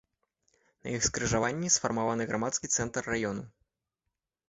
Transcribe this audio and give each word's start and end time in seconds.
На 0.87 0.95
іх 0.99 1.05
скрыжаванні 1.09 1.71
сфармаваны 1.77 2.29
грамадскі 2.33 2.67
цэнтр 2.81 3.01
раёна. 3.15 3.43